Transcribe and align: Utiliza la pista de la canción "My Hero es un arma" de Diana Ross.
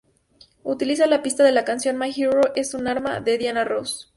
Utiliza 0.63 1.05
la 1.05 1.21
pista 1.21 1.43
de 1.43 1.51
la 1.51 1.63
canción 1.63 1.95
"My 1.99 2.11
Hero 2.11 2.41
es 2.55 2.73
un 2.73 2.87
arma" 2.87 3.19
de 3.19 3.37
Diana 3.37 3.63
Ross. 3.65 4.09